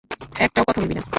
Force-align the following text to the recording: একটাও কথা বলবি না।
একটাও 0.35 0.63
কথা 0.67 0.79
বলবি 0.81 0.95
না। 0.95 1.03